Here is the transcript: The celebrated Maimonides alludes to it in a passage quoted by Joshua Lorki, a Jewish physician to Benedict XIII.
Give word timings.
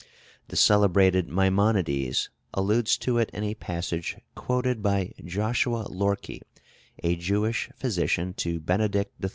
The 0.47 0.55
celebrated 0.55 1.29
Maimonides 1.29 2.31
alludes 2.55 2.97
to 2.97 3.19
it 3.19 3.29
in 3.35 3.43
a 3.43 3.53
passage 3.53 4.17
quoted 4.33 4.81
by 4.81 5.13
Joshua 5.23 5.85
Lorki, 5.91 6.41
a 7.03 7.15
Jewish 7.15 7.69
physician 7.77 8.33
to 8.37 8.59
Benedict 8.59 9.13
XIII. 9.21 9.29